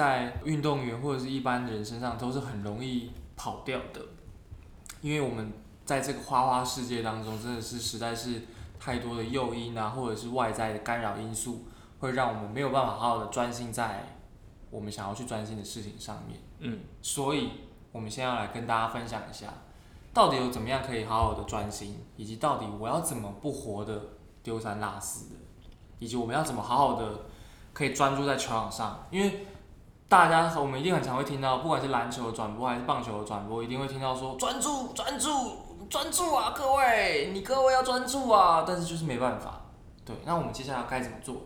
[0.00, 4.00] 在运动员或者是一般人身上都是很容易跑掉的，
[5.02, 5.52] 因为我们
[5.84, 8.40] 在这个花花世界当中，真的是实在是
[8.78, 11.66] 太多的诱因啊，或者是外在的干扰因素，
[11.98, 14.16] 会让我们没有办法好好的专心在
[14.70, 16.40] 我们想要去专心的事情上面。
[16.60, 17.50] 嗯，所以
[17.92, 19.52] 我们现在要来跟大家分享一下，
[20.14, 24.00] 到底有怎么样可以好好的专心，以及到底我要怎么不活的
[24.42, 25.36] 丢三落四的，
[25.98, 27.26] 以及我们要怎么好好的
[27.74, 29.46] 可以专注在球场上，因为
[30.10, 35.56] 大家我们一定很常会听到，不管是篮球的转播还是棒球的转播，一定会听到说专注专注
[35.88, 39.60] 专注啊，各位，你各位要专注啊，但是就是没办法。
[40.04, 41.42] 对，那我们接下来该怎么做？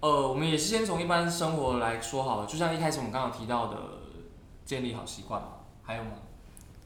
[0.00, 3.76] 呃，我们也是先从一般生活来说好了，就像一开始我们刚刚提到的，
[4.64, 5.40] 建立好习惯，
[5.84, 6.10] 还有吗？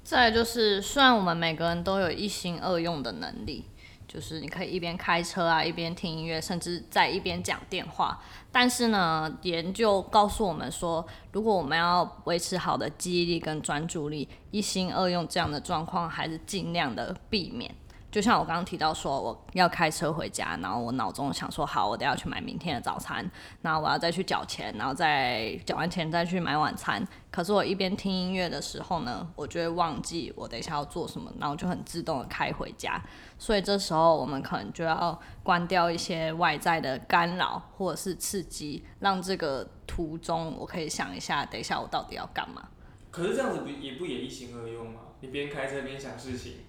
[0.05, 3.64] 再就是，虽然我们每个人都有一心二用的能力，
[4.08, 8.20] 就是你可以一边开车啊，一边听音乐，甚至在一边讲电话。
[8.52, 17.74] 但是呢，研究告诉我们说，如果我们要维持好的记忆力跟专注力，一心二用这样的状况，还是尽量的避免。
[18.16, 27.07] 就像我刚刚提到说，我要开车回家，然后我脑中想说，好，我得要去买明天的早餐，然后我要再去缴钱，然后再缴完钱再去买晚餐。
[27.31, 32.98] 可是我一边听音乐的时候呢，我就会忘记我等一下要做什么，然后就很自动的开回家。
[33.38, 42.66] 所以这时候我们可能就要关掉一些外在的干扰或者是刺激，让这个途中我可以想一下，等一下我到底要干嘛。
[43.11, 45.00] 可是这样子不也不也一心二用吗？
[45.20, 46.61] 你边开车边想事情，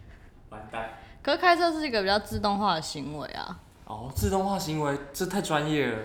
[0.50, 0.90] 完蛋。
[1.28, 5.98] 可是开车是一个比较自动化的行为啊，哦，自动化行为这太专业了，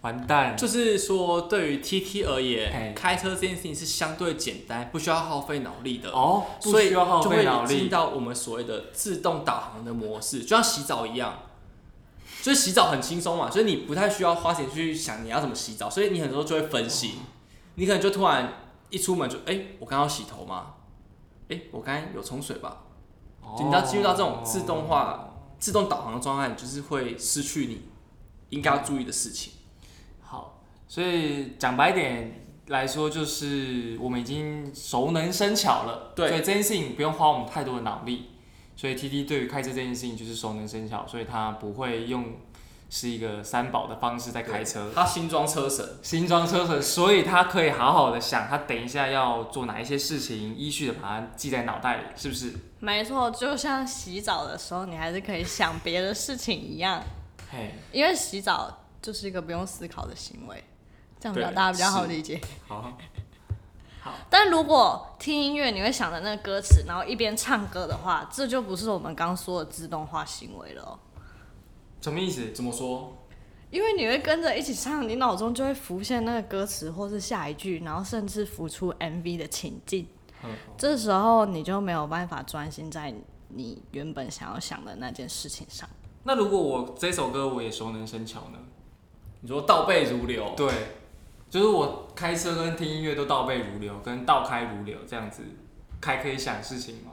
[0.00, 0.56] 完蛋。
[0.56, 6.10] 就是说对于 TT 而言，开车这件事情是相对简单，不需要耗费脑力的。
[6.10, 7.78] 哦，不所以需要耗就会费脑力。
[7.78, 11.42] 进到我们所谓的自动导航的模式，就像洗澡一样。
[12.42, 17.20] 就是洗澡很轻松嘛，所以你不太需要花钱去想你要怎么洗澡，所以你很多时候就会分心。
[17.76, 18.52] 你可能就突然
[18.90, 20.74] 一出门就，哎、我刚刚要洗头吗？
[21.50, 22.78] 哎、我刚刚有冲水吧？
[23.58, 27.82] 就你要进入到这种自动化、自动导航的状态，你就是会失去你
[28.50, 29.52] 应该要注意的事情。
[30.20, 36.12] 好，所以讲白点来说，就是我们已经熟能生巧了。
[36.16, 38.30] 对所以这件事情不用花我们太多的脑力。
[38.78, 42.26] 所以 T T 对于开车这件事情就是熟能生巧，所以他不会用
[42.88, 44.90] 是一个三宝的方式在开车。
[44.94, 52.54] 他新装车神，新装车神，所以他可以好好的想，他等一下要做哪一些事情，依序的把它记在脑袋里，是不是？
[52.78, 57.02] 没错，就像洗澡的时候，你还是可以想别的事情一样，
[57.50, 60.62] 嘿，因为洗澡就是一个不用思考的行为，
[61.18, 62.40] 这样比较大家比较好理解。
[62.68, 62.92] 好，
[64.00, 70.98] 好但如果听音乐，你会想着那个歌词，然后一边唱歌的话，这就不是我们刚说的自动化行为了哦。
[72.06, 72.52] 什么意思？
[72.52, 73.16] 怎么说？
[73.68, 80.06] 因为你会跟着一起唱，你脑中就会浮现那个歌词，或是下一句，然后甚至浮出 MV 的情境。
[80.44, 83.12] 嗯这时候你就没有办法专心在
[83.48, 85.88] 你原本想要想的那件事情上。
[86.22, 88.58] 那如果我这首歌我也熟能生巧呢？
[89.40, 90.72] 你说倒背如流，对，
[91.50, 95.42] 就是我开车跟听音乐都倒背如流，跟倒开如流这样子，
[96.00, 97.10] 还可以想事情吗？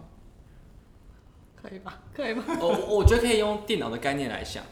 [1.59, 1.99] 可以吧？
[2.13, 2.43] 可以吧？
[2.59, 4.63] 我我我觉得可以用电脑的概念来想。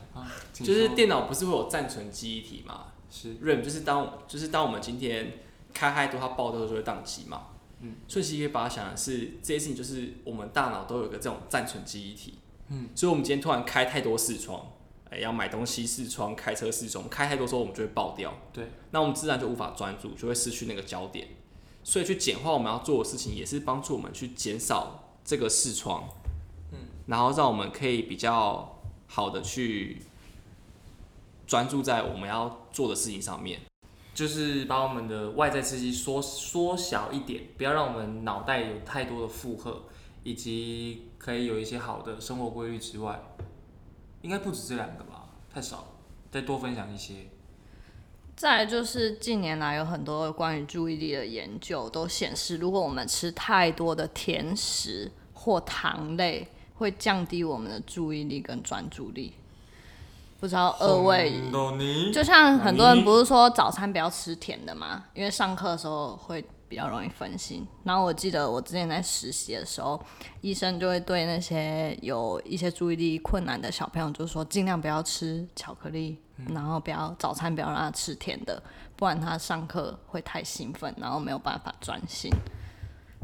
[0.63, 2.87] 就是说电脑不是会有暂存记忆体嘛？
[3.09, 5.39] 是 RAM 就是当就是当我们今天
[5.73, 7.47] 开太多，它爆掉就会宕机嘛。
[7.81, 12.35] 嗯，所以其实可以把它想的是这些事情，就是我们大脑都有一个这种暂存记忆体。
[12.69, 14.71] 嗯，所以我们今天突然开太多视窗，
[15.09, 18.33] 哎、要买东西视窗，开车视窗，开太多时候我们就会爆掉。
[18.53, 21.27] 对，那我们自然就无法专注，就会失去那个焦点。
[21.83, 26.07] 所以去简化我们要做的事情，也是帮助我们去减少这个视窗。
[26.71, 30.03] 嗯，然后让我们可以比较好的去
[31.51, 33.59] 专注在我们要做的事情上面。
[34.13, 39.83] 就是把我们的外在刺激缩缩小一点，不要让我们脑袋有太多的负荷，
[40.23, 43.21] 以及可以有一些好的生活规律之外，
[44.21, 45.27] 应该不止这两个吧？
[45.53, 45.87] 太少了，
[46.31, 47.15] 再多分享一些。
[48.37, 59.33] 再来就是近年来有很多关于注意力的研究都显示，如果我们吃太多的甜食或糖类，会降低我们的注意力跟专注力。
[60.41, 61.39] 不知道二位，
[62.11, 67.65] 就像很多人不是说早餐不要吃甜的嘛，因为上课的时候会比较容易分心。
[67.83, 70.03] 然后我记得我之前在实习的时候，
[70.41, 76.17] 医生就会对那些有一些注意力困难的小朋友，就说尽量不要吃巧克力，
[76.49, 78.63] 然后不要早餐不要让他吃甜的，
[78.95, 82.31] 不然他上课会太兴奋，然后没有办法专心，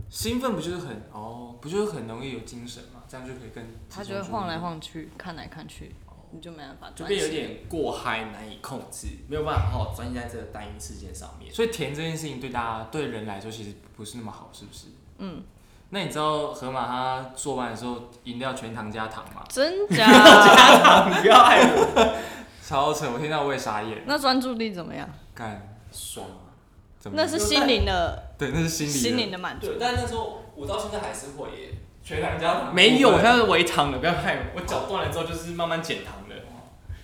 [0.07, 3.01] 兴奋不就是很哦，不就是很容易有精神嘛？
[3.07, 5.95] 这样就可以更他就会晃来晃去，看来看去，
[6.31, 7.29] 你就没办法专就变有。
[7.29, 11.53] 点过嗨，难以控制，没有办法好好专心在这个单一事件上面。
[11.53, 14.87] 所以甜这件事情对大家对人来说其实不是那么好，是不是？
[15.19, 15.43] 嗯，
[15.89, 19.43] 那你知道河马他做完的时候饮料全糖加糖吗？
[19.49, 21.07] 真假？
[21.09, 22.17] 你不要害我，
[22.61, 23.09] 超扯！
[23.11, 24.03] 我听到我也傻眼。
[24.05, 25.09] 那专注力怎么样？
[25.33, 26.51] 干，爽啊！
[26.99, 29.67] 怎么那是心灵的对，那是心灵心灵的满足。
[29.67, 31.73] 对，但那时候我到现在还是会耶。
[32.07, 34.61] 全糖加糖没有，我现在是微糖的，不要害我。
[34.61, 36.35] 我脚断了之后就是慢慢减糖的。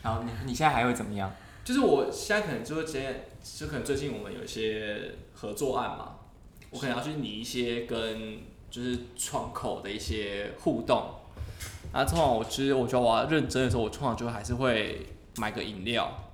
[0.01, 1.29] 然后你你现在还会怎么样？
[1.65, 6.19] 就是我现在可能就会接，就可能最近我们有一些合作案嘛，
[6.69, 8.39] 我可能要去拟一些跟
[8.71, 11.15] 就是窗口的一些互动。
[11.91, 16.31] 啊，通常我其实我觉得我要认真的时候，我通常就还是会买个饮料，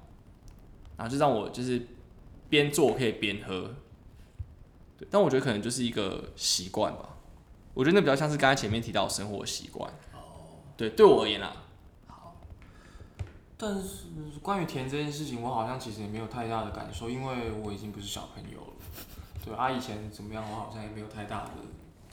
[0.96, 1.88] 然后就让我就是
[2.50, 3.74] 边做可以边喝。
[4.96, 7.18] 对，但我觉得可能就是一个习惯吧。
[7.80, 9.90] 我觉得那比较像是刚才前面提到的生活习惯。
[10.12, 10.20] 哦。
[10.76, 11.54] 对，对我而言啦，
[13.56, 14.08] 但是
[14.42, 18.74] 关于甜这件事情，我好像其实也没有太大的感受，因为我已经不是小朋友了。
[19.46, 21.52] 对啊，以前怎么样，我好像也没有太大的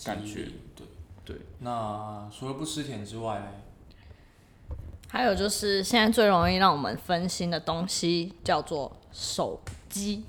[0.04, 0.48] 感觉。
[0.76, 0.86] 对
[1.24, 1.36] 对。
[1.58, 4.76] 那除了不吃甜之外嘞，
[5.08, 10.22] 还有就是现在最容易让我们分心的东西叫做手机，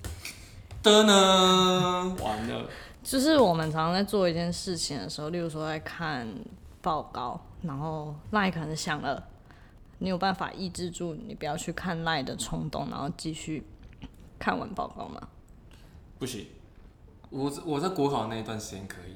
[0.81, 2.15] 的呢？
[2.23, 2.67] 完了。
[3.07, 6.27] 就是我们常常在做一件事情的时候，例如说在看
[6.81, 9.29] 报告，然后赖可能想了，
[9.99, 13.65] 你有办法抑制住你不要去看赖的冲动，然后继续
[14.37, 15.25] 看完报告吗？
[16.19, 16.47] 不行，
[17.29, 19.15] 我我在国考那一段时间可以，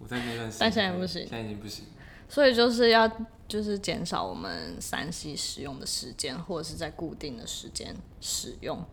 [0.00, 1.84] 我在那段时间但现在不行现在已经不行。
[2.28, 3.08] 所以就是要
[3.46, 8.84] 就是减少我们三 C 使用的时间，或者是在固定的时间使用。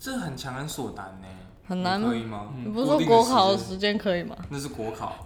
[0.00, 1.28] 这很强人所难呢，
[1.66, 2.54] 很难吗你可以吗？
[2.64, 4.36] 你不是说国考的时间可以吗？
[4.50, 5.24] 那是国考，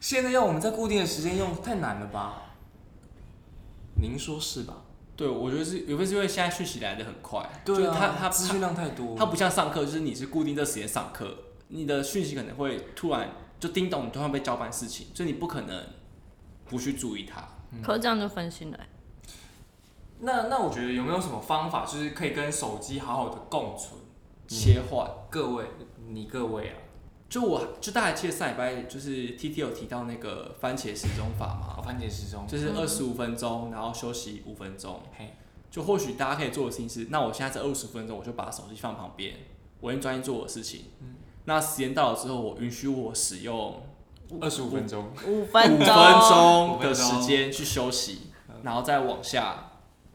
[0.00, 2.42] 现在要我们在固定的时间用，太难了吧？
[3.96, 4.74] 您说是吧？
[5.16, 11.36] 对，我觉得是有分是因为现在讯息来的很快，对就是它啊，它资讯量太多，它不像上课，就是你是固定这时间上课，
[11.68, 15.84] 你的讯息可能会突然就叮咚，你突然被交办事情，所以你不可能
[16.66, 17.46] 不去注意它。
[17.82, 18.88] 可是这样就分心了欸、
[20.20, 23.99] 那那我觉得有没有什么方法，就是可以跟手机好好的共存？
[24.50, 25.64] 切换，各位，
[26.08, 26.74] 你各位啊，
[27.28, 35.00] 就我就大家还记得上礼拜就是 T T 有提到那个番茄时钟法嘛，好番茄时钟，就是二十五分钟，然后休息五分钟。
[35.16, 35.36] 嘿，
[35.70, 39.36] 就或许大家可以做的事情是，那我现在这二十分钟，我就把手机放旁边，
[39.80, 40.86] 我先专心做我的事情。
[41.44, 43.80] 那时间到了之后，我允许我使用
[44.40, 46.80] 二十五分钟，五五分钟，分钟。
[46.80, 48.32] 的时间去休息，
[48.64, 49.70] 然后再往下，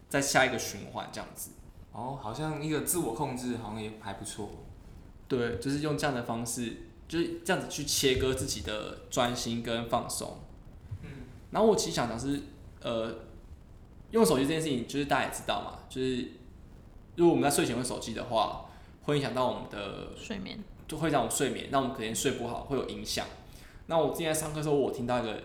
[0.10, 1.52] 再下一个循环这样子。
[1.96, 4.50] 哦，好像一个自我控制，好像也还不错。
[5.30, 6.74] 对，就是用这样的方式，
[7.08, 10.40] 就是这样子去切割自己的专心跟放松。
[11.04, 11.10] 嗯，
[11.52, 12.42] 然后我其实想讲是，
[12.82, 13.16] 呃，
[14.12, 16.32] 用手机这件事情，就是大家也知道嘛，就是
[17.16, 18.66] 如果我们在睡前用手机的话，
[19.04, 20.60] 会影响到我们的睡眠。
[20.88, 23.26] 就会让我睡眠，那我们可能睡不好，会有影响。
[23.88, 25.42] 那我之前上课的时候，我听到一个，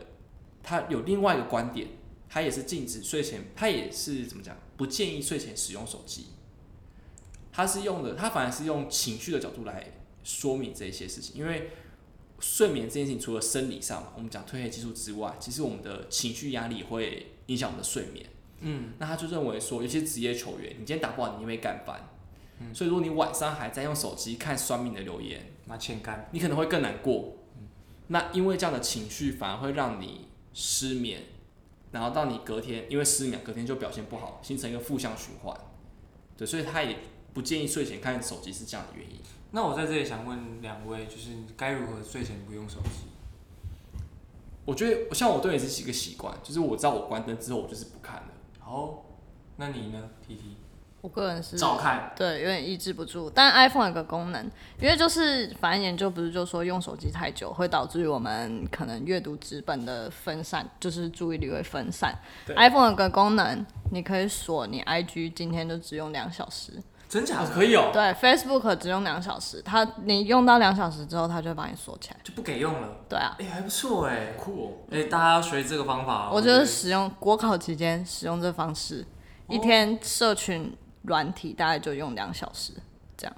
[0.62, 1.88] 他有另外一个观点，
[2.28, 6.26] 他也是禁止睡前，他也是怎么讲，不建议睡前使用手机。
[7.60, 9.92] 他是用的，他反而是用情绪的角度来
[10.24, 11.70] 说明这些事情，因为
[12.38, 18.24] 睡眠这件事情，除了生理上嘛，我们讲褪黑激素之外，其实我们的情绪压力会影响我们的睡眠。
[18.60, 22.08] 嗯，那他就认为说，有些职业球员，你今天打不好，你因为干翻，
[22.60, 26.28] 嗯所以如果你晚上还在用手机看酸民的留言，那欠干。
[26.32, 27.36] 你可能会更难过。
[28.08, 31.22] 那因为这样的情绪反而会让你失眠，
[31.92, 35.54] 然后到你隔天因为失眠，隔天就表现不好，形成一个负向循环。
[36.36, 36.96] 对，所以他也
[37.32, 39.20] 不建议睡前看手机是这样的原因。
[39.52, 43.08] 那我在这里想问两位，就是该如何睡前不用手机？
[44.64, 48.28] 我觉得像我对也是一个习惯，就是我知道我关灯之后我就是不看了。
[48.58, 49.04] 好，
[49.56, 50.56] 那你呢，T T？
[51.00, 52.12] 我个人是照看。
[52.14, 53.30] 对，有点抑制不住。
[53.30, 54.44] 但 iPhone 有个功能，
[54.78, 62.14] 因为就是反正研究不是就说用手机太久会导致于我们可能阅读纸本的分散，就是注意力会分散。
[62.46, 67.50] 对 iPhone 有个功能，你可以锁你 IG 今天就只用两小时，哦，真假的？
[67.50, 72.16] 可以哦、对，Facebook 只用两小时，它你用到两小时之后，它就会把你锁起来。
[72.22, 72.88] 就不给用了。
[73.08, 76.30] 对啊，哎、还不错哎、酷哦、哎、大家要学这个方法哦。
[76.32, 79.04] 我就是使用国考期间使用这方式，
[79.48, 82.74] 一天社群软体大概就用两小时，
[83.16, 83.36] 这样。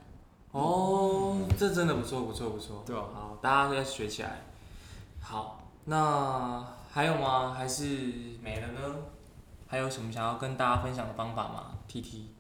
[0.51, 2.85] 哦，这真的不错，不错，不错。
[2.87, 4.43] 对啊好，大家都要学起来。
[5.23, 7.55] 好，那还有吗？
[7.57, 7.85] 还是
[8.43, 8.97] 没了呢？
[9.67, 12.35] 还有什么想要跟大家分享的方法吗？T T。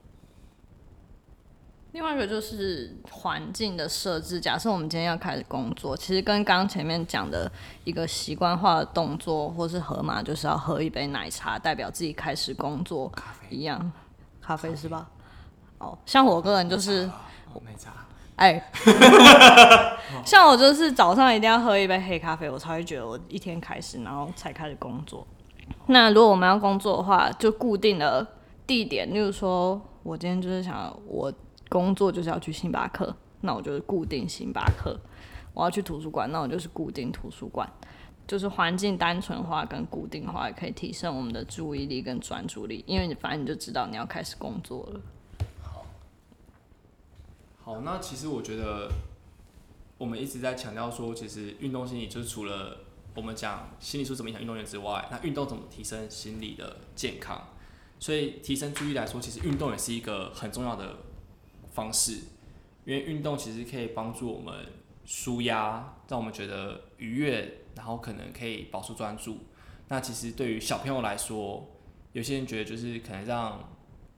[1.93, 4.41] 另外一个就是环境的设置。
[4.41, 7.51] 假设我们今天要开始工作，其实跟刚刚前面讲的
[7.85, 13.13] 一个习惯化的动作，或是河马就是要喝一杯奶茶，代表自己开始工作。
[13.51, 13.93] 一样。
[14.41, 15.07] 咖啡是吧？
[15.79, 17.09] 哦，像我个人就是，
[17.53, 17.93] 哦，奶茶。
[18.37, 18.71] 哎，
[20.25, 25.27] 像我就是早上一定要喝一杯黑咖啡，我才会觉得我一天开始，然后才开始工作。
[25.87, 28.27] 那如果我们要工作的话，就固定的
[28.67, 31.33] 地点，例如说，我今天就是想我
[31.73, 34.95] 工作就是要去星巴克，那我就是固定星巴克；
[35.55, 37.67] 我要去图书馆，那我就是固定图书馆。
[38.27, 45.01] 就是环境单纯化跟固定化，也可以提升我们的注意力跟专注力，因为你反正你就知道你要开始工作了。
[45.63, 45.87] 好，
[47.65, 48.91] 好那其实我觉得
[49.97, 52.77] 我们一直在强调说，其实运动心理就是除了
[53.17, 57.43] 我们讲心理素怎么影响运动员之外，那运动怎么提升心理的健康？
[57.99, 60.97] 所以提升注意来说，其实运动也是一个很重要的
[61.73, 62.13] 方式，
[62.85, 64.55] 因为运动其实可以帮助我们
[65.05, 69.39] 舒压，让我们觉得愉悦，然后可能可以保持专注。
[69.89, 71.69] 那其实对于小朋友来说，
[72.13, 73.69] 有些人觉得就是可能让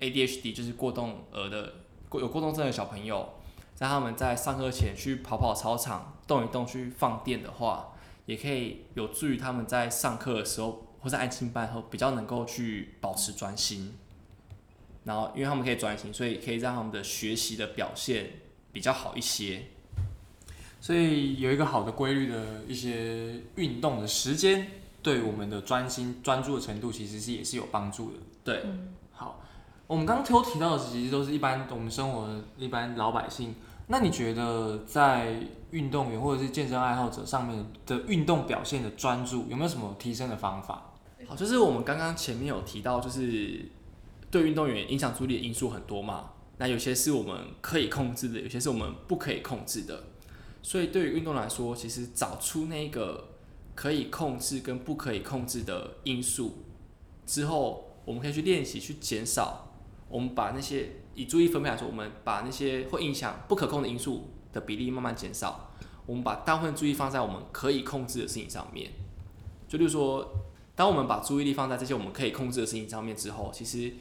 [0.00, 1.72] ADHD 就是过动儿的
[2.08, 3.34] 过有过动症的小朋友，
[3.74, 7.94] 在他们在上课前去跑跑操场动一动去放电的话，
[8.26, 13.96] 也可以有助于他们在上课的时候或在安静班后比较能够去保持专心。
[15.04, 18.30] 然后因为他们可以专心，所以可以让他们的学习的表现
[18.72, 19.62] 比较好一些。
[20.80, 24.66] 所以有一个好的规律的一些运动的时间，
[25.02, 28.18] 对我们的专心专注的程度，其实是也是有帮助的。
[28.44, 28.62] 对，
[29.12, 29.40] 好，
[29.86, 33.54] 我们刚刚都提到的，其实都是一般我们生活的一般老百姓。
[33.86, 35.40] 那你觉得在
[35.70, 40.92] 运动员或者是健身爱好者上面的运动表现的专注，有没有什么提升的方法？
[41.26, 43.66] 好，就是我们刚刚前面有提到，就是
[44.34, 46.32] 对运动员影响注意力的因素很多嘛。
[46.58, 50.02] 那有些是我们可以控制的，有些是我们不可以控制的。
[50.60, 53.28] 所以对于运动来说，其实找出那个
[53.76, 56.64] 可以控制跟不可以控制的因素
[57.24, 59.72] 之后，我们可以去练习去减少。
[60.08, 65.70] 我们把那些以注意分配来说，我们把那些会影响不可控的因素的比例慢慢减少。
[66.06, 68.90] 我们把大部分注意放在我们可以控制的事情上面。
[69.68, 70.28] 就例如说，
[70.76, 73.92] 当我们把注意力放在这些我们可以控制的事情上面之后，其实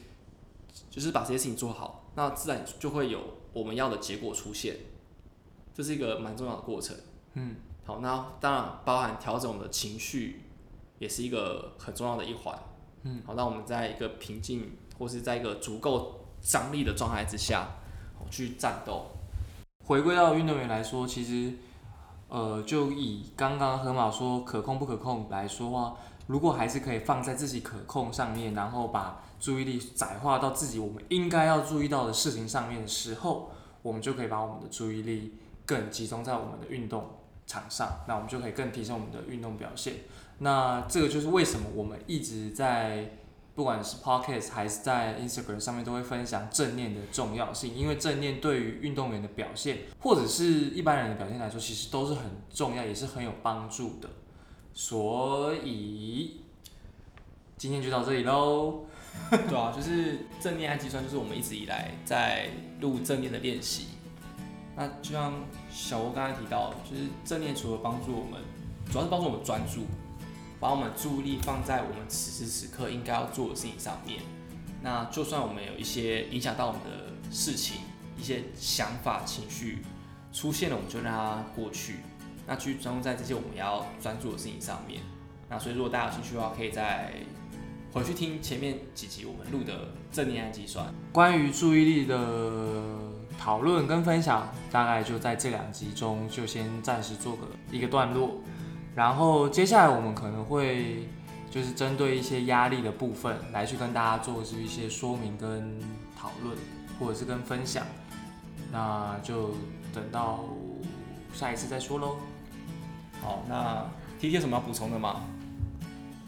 [0.90, 3.20] 就是把这些事情做好，那自然就会有
[3.52, 4.76] 我们要的结果出现。
[5.72, 6.96] 这是一个蛮重要的过程。
[7.34, 10.44] 嗯，好，那当然包含调整我们的情绪，
[10.98, 12.56] 也是一个很重要的一环。
[13.02, 17.68] 嗯，好，那我们在一个平静或是在一个足够张力的状态之下，
[18.18, 19.06] 好去战斗。
[19.84, 21.52] 回归到运动员来说，其实，
[22.28, 33.50] 呃，就以刚刚河马说可控不可控来说话，如果还是可以放在自己可控上面，然后把注意力窄化到自己我们应该要注意到的事情上面的时候，
[33.82, 35.34] 我们就可以把我们的注意力
[35.66, 37.10] 更集中在我们的运动
[37.46, 39.94] 场上，那我们就可以更提升我们的运动表现。
[40.38, 43.18] 那这个就是为什么我们一直在
[43.54, 54.08] 不管是 podcast 还是在 Instagram 上面都会分享正念的重要性，因为正念对于运动员的表现，或者是一般人的表现来说，其实都是很重要，也是很有帮助的。
[54.74, 56.40] 所以
[57.56, 58.84] 今天就到这里喽。
[59.30, 62.50] 对啊，就是正念和计算，就是我们一直以来在
[62.80, 63.86] 录正念的练习。
[64.76, 65.32] 那就像
[65.70, 68.42] 小欧刚才提到，就是正念除了帮助我们，
[68.90, 69.82] 主要是帮助我们专注，
[70.58, 74.20] 把我们注意力放在我们此时此刻应该要做的事情上面。
[74.82, 77.82] 那就算我们有一些影响到我们的事情，
[78.18, 79.78] 一些想法、情绪
[80.32, 82.00] 出现了，我们就让它过去，
[82.46, 85.00] 那去专注在这些我们要专注的事情上面。
[85.48, 87.12] 那所以如果大家有兴趣的话，可以再
[87.92, 90.86] 回去听前面几集我们录的正念和计算。
[91.12, 92.82] 关于注意力的
[93.38, 98.40] 讨论跟分享，大概就在这两集中就先暂时做个一个段落，
[98.94, 101.06] 然后接下来我们可能会
[101.50, 105.78] 就是针对一些压力的部分来去跟大家做是一些说明跟
[106.18, 106.56] 讨论，
[106.98, 107.86] 或者是跟分享，
[108.72, 109.50] 那就
[109.92, 110.44] 等到
[111.32, 112.16] 下一次再说喽。
[113.24, 113.82] 好，那
[114.20, 115.22] T T 有什么要补充的吗？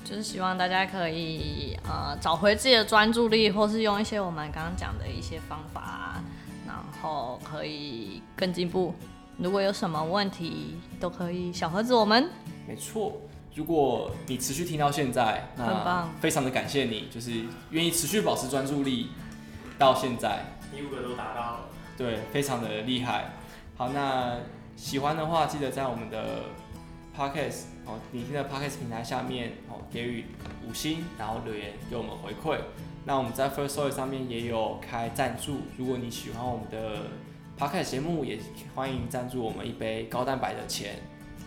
[0.02, 6.22] 就是希望大家可以呃找回自己的专注力，或是用一些我们刚刚讲的一些方法，
[6.66, 8.94] 然后可以更进步。
[9.36, 12.30] 如果有什么问题，都可以小盒子我们。
[12.66, 13.12] 没错，
[13.54, 19.10] 如果你持续听到现在，很棒非常的感谢你，就是愿意持续保持专注力
[19.76, 21.60] 到现在，第五个都达到了，
[21.98, 23.32] 对，非常的厉害。
[23.76, 24.36] 好，那
[24.76, 26.44] 喜欢的话，记得在我们的
[27.16, 30.24] podcast 哦，你听的 podcast 平台下面哦，给予
[30.68, 32.60] 五星，然后留言给我们回馈。
[33.04, 37.06] 那我们在 First Story 上面也有开赞助，如果你喜欢我们的
[37.58, 38.38] podcast 节目，也
[38.74, 40.96] 欢迎赞助我们一杯高蛋白的钱，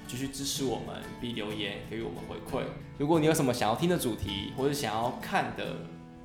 [0.07, 2.63] 继续支持我们，并留言给予我们回馈。
[2.97, 5.76] 如果你有什么想要听的主题，或者想要看的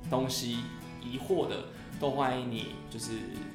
[0.09, 0.59] 东西、
[1.03, 1.65] 疑惑的，
[1.99, 3.11] 都欢迎你就是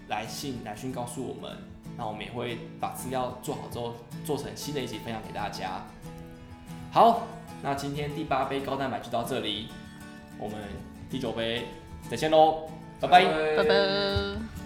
[0.09, 1.57] 来信来讯告诉我们，
[2.01, 3.94] 那我们也会把资料做好之后，
[4.24, 5.84] 做成新的一集分享给大家。
[6.90, 7.26] 好，
[7.62, 9.68] 那今天第八杯高蛋白就到这里，
[10.38, 10.57] 我们
[11.11, 11.66] 第九杯
[12.09, 13.24] 再见喽，拜拜。
[13.55, 14.59] 拜拜。